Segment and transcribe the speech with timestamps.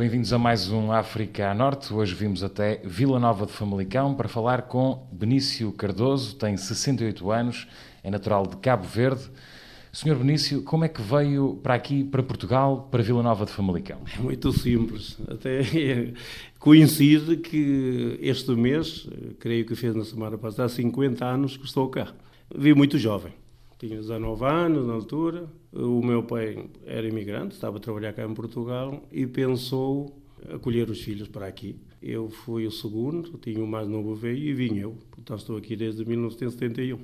[0.00, 1.92] Bem-vindos a mais um África a Norte.
[1.92, 7.68] Hoje vimos até Vila Nova de Famalicão para falar com Benício Cardoso, tem 68 anos,
[8.02, 9.30] é natural de Cabo Verde.
[9.92, 13.98] Senhor Benício, como é que veio para aqui, para Portugal, para Vila Nova de Famalicão?
[14.16, 15.18] É muito simples.
[15.28, 16.14] Até
[16.58, 19.06] coincide que este mês,
[19.38, 22.08] creio que fez na semana passada, há 50 anos que estou cá.
[22.56, 23.34] Vi muito jovem.
[23.80, 25.48] Tinha 19 anos na altura.
[25.72, 30.20] O meu pai era imigrante, estava a trabalhar cá em Portugal e pensou
[30.52, 31.80] acolher os filhos para aqui.
[32.02, 34.98] Eu fui o segundo, tinha o mais novo veio e vim eu.
[35.10, 36.98] Portanto, estou aqui desde 1971.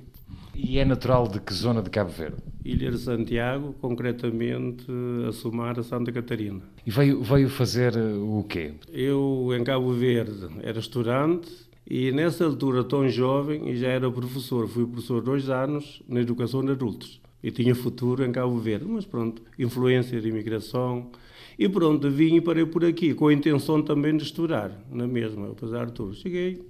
[0.54, 2.42] E é natural de que zona de Cabo Verde?
[2.62, 4.84] Ilha de Santiago, concretamente
[5.26, 6.60] a Somar, a Santa Catarina.
[6.84, 8.74] E veio, veio fazer eh, o quê?
[8.92, 14.66] Eu, em Cabo Verde, era estudante e nessa altura tão jovem e já era professor.
[14.66, 17.20] Fui professor dois anos na educação de adultos.
[17.42, 21.10] E tinha futuro em Cabo Verde, mas pronto, influência de imigração.
[21.56, 25.50] E pronto, vim e parei por aqui, com a intenção também de estudar, na mesma,
[25.50, 26.14] apesar de tudo.
[26.14, 26.60] Cheguei,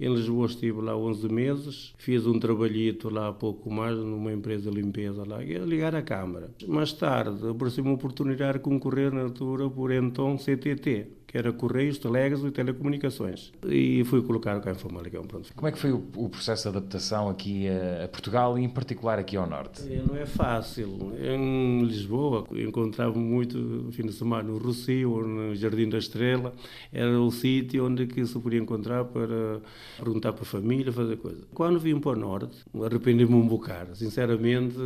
[0.00, 4.76] em Lisboa estive lá 11 meses, fiz um trabalhito lá pouco mais numa empresa de
[4.76, 6.50] limpeza lá, ia ligar a câmara.
[6.66, 11.98] Mais tarde apareceu uma oportunidade de concorrer na altura por então CTT, que era Correios,
[11.98, 13.52] Telégrafos e Telecomunicações.
[13.66, 15.24] E fui colocado cá em Famalicão.
[15.24, 15.52] Pronto.
[15.52, 18.68] Como é que foi o, o processo de adaptação aqui a, a, Portugal e em
[18.68, 19.82] particular aqui ao Norte?
[19.92, 21.12] É, não é fácil.
[21.18, 26.54] Em Lisboa encontrava muito no fim de semana no Rocio, no Jardim da Estrela,
[26.92, 29.60] era o sítio onde que se podia encontrar para
[29.98, 31.44] perguntar para a família, fazer coisas.
[31.52, 33.96] Quando vim para o Norte, arrependi-me um bocado.
[33.96, 34.76] Sinceramente,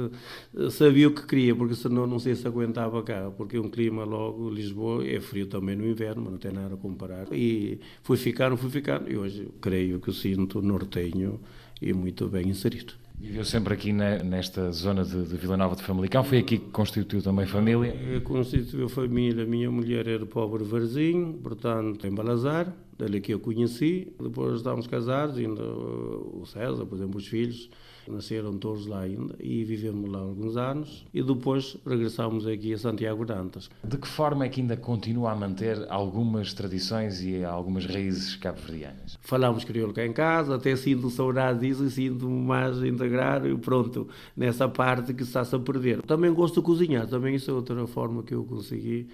[0.71, 4.49] sabia o que queria, porque senão não sei se aguentava cá, porque um clima logo,
[4.49, 7.27] Lisboa, é frio também no inverno, mas não tem nada a comparar.
[7.33, 11.41] E fui ficando, fui ficando, e hoje creio que sinto nortenho
[11.83, 12.95] e muito bem inserido.
[13.21, 16.23] Viveu sempre aqui na, nesta zona de, de, Vila Nova de Famalicão?
[16.23, 17.93] Foi aqui que constituiu também família?
[18.23, 19.45] Constituiu família.
[19.45, 24.13] Minha mulher era pobre Varzinho, portanto, em Balazar, dali que eu conheci.
[24.21, 27.71] Depois estávamos casados, ainda o César, por exemplo, os filhos
[28.09, 33.25] nasceram todos lá ainda e vivemos lá alguns anos e depois regressámos aqui a Santiago
[33.25, 33.71] de Antas.
[33.85, 39.19] De que forma é que ainda continua a manter algumas tradições e algumas raízes cabo-verdianas?
[39.21, 44.09] Falamos crioulo cá em casa, até sinto saudade disso e sinto-me mais integrar e pronto,
[44.37, 46.03] nessa parte que está-se a perder.
[46.03, 49.07] Também gosto de cozinhar, também isso é outra forma que eu consegui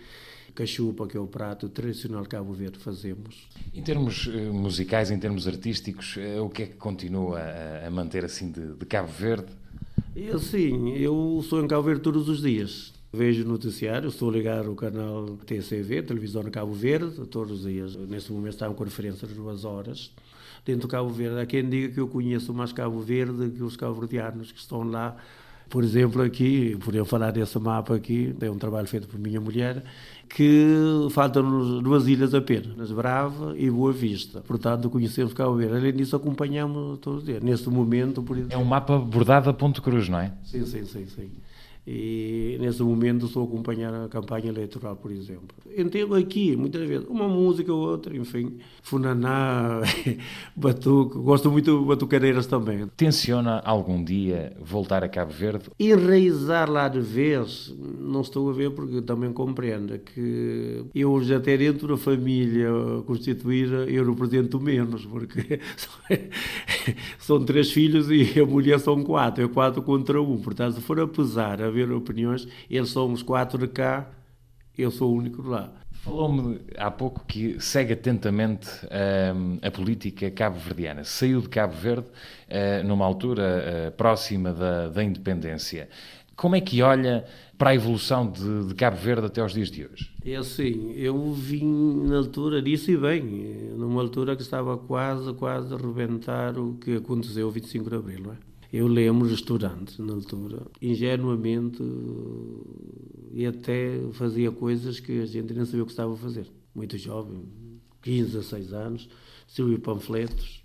[0.55, 3.49] cachupa, que é o prato tradicional Cabo Verde, fazemos.
[3.75, 7.41] Em termos uh, musicais, em termos artísticos, uh, o que é que continua
[7.85, 9.49] a, manter assim de, de, Cabo Verde?
[10.15, 12.93] Eu, sim, eu sou em Cabo Verde todos os dias.
[13.13, 17.95] Vejo noticiário, estou a ligar o canal TCV, Televisão de Cabo Verde, todos os dias.
[17.95, 20.11] Neste momento está uma conferência de duas horas
[20.65, 21.41] dentro do Cabo Verde.
[21.41, 25.17] Há quem diga que eu conheço mais Cabo Verde que os cabo-verdianos que estão lá
[25.69, 29.41] por exemplo, aqui, por eu falar desse mapa aqui, é um trabalho feito por minha
[29.41, 29.83] mulher,
[30.29, 30.67] que
[31.11, 34.41] faltam-nos duas ilhas apenas, Brava e Boa Vista.
[34.41, 35.77] Portanto, conhecemos Cabo Verde.
[35.77, 37.43] Além disso, acompanhamos todos os dias.
[37.43, 38.55] Neste momento, por exemplo...
[38.55, 40.33] É um mapa bordado a ponto cruz, não é?
[40.45, 41.31] Sim, sim, sim, sim
[41.87, 45.55] e nesse momento estou a acompanhar a campanha eleitoral, por exemplo.
[45.77, 49.83] Entendo aqui, muitas vezes, uma música ou outra, enfim, funaná,
[50.57, 52.87] batuque, gosto muito de batucadeiras também.
[52.97, 55.71] Tenciona algum dia voltar a Cabo Verde?
[55.79, 61.57] Enraizar lá de vez, não estou a ver porque também compreendo que eu já até
[61.57, 62.69] dentro da família
[63.07, 65.61] constituída eu represento menos, porque
[67.19, 70.99] são três filhos e a mulher são quatro, é quatro contra um, portanto se for
[70.99, 74.09] a pesar a haver opiniões, eles são os quatro de cá,
[74.77, 75.73] eu sou o único de lá.
[76.05, 81.03] Falou-me há pouco que segue atentamente uh, a política cabo-verdiana.
[81.03, 85.89] Saiu de Cabo Verde uh, numa altura uh, próxima da, da, independência.
[86.37, 87.25] Como é que olha
[87.57, 90.13] para a evolução de, de, Cabo Verde até aos dias de hoje?
[90.23, 93.23] É assim, eu vim na altura, disse bem,
[93.75, 98.33] numa altura que estava quase, quase a rebentar o que aconteceu 25 de Abril, não
[98.33, 98.37] é?
[98.77, 101.81] Eu lembro estudantes na altura, ingenuamente,
[103.33, 106.51] e até fazia coisas que a gente nem sabia o que estava a fazer.
[106.75, 107.45] Muito jovem,
[108.03, 109.09] 15, 16 anos,
[109.47, 110.65] distribuía panfletos.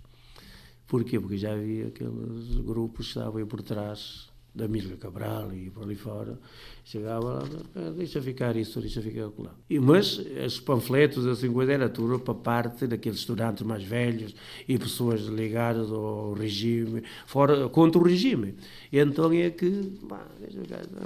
[0.88, 1.20] Porquê?
[1.20, 5.84] Porque já havia aqueles grupos que estavam aí por trás da Mirga Cabral e por
[5.84, 6.38] ali fora,
[6.84, 9.30] chegava lá, ah, deixa ficar isso, deixa ficar.
[9.68, 14.34] E, mas os panfletos, assim, era tudo para parte daqueles estudantes mais velhos
[14.66, 18.54] e pessoas ligadas ao regime, fora, contra o regime.
[18.90, 19.92] E então é que,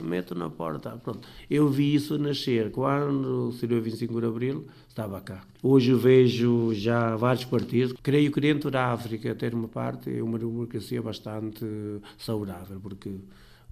[0.03, 1.29] meto na porta, pronto.
[1.51, 4.65] Eu vi isso nascer quando se deu 25 de Abril,
[4.95, 5.45] estava cá.
[5.61, 7.97] Hoje vejo já vários partidos.
[8.01, 11.67] Creio que dentro da África, ter uma parte, é uma democracia bastante
[12.17, 13.11] saudável, porque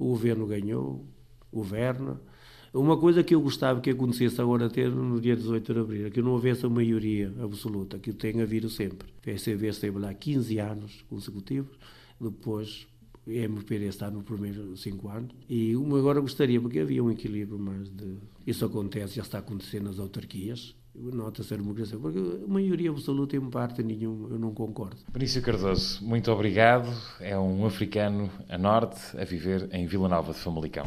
[0.00, 1.06] o governo ganhou,
[1.52, 2.20] governa,
[2.74, 6.10] Uma coisa que eu gostava que acontecesse agora ter no dia 18 de abril, é
[6.10, 9.10] que não houvesse a maioria absoluta, que tem havido sempre.
[9.10, 11.76] O PSV esteve lá 15 anos consecutivos,
[12.18, 12.86] depois
[13.26, 18.16] MPD está no primeiro 5 anos, e agora gostaria, porque havia um equilíbrio mais de...
[18.46, 23.50] Isso acontece, já está acontecendo nas autarquias, nota-se a democracia, porque a maioria absoluta, em
[23.50, 24.96] parte nenhum, eu não concordo.
[25.12, 26.88] Benício Cardoso, muito obrigado.
[27.20, 30.86] É um africano a norte a viver em Vila Nova de Famalicão.